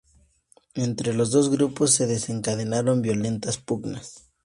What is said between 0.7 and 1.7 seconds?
Entre los dos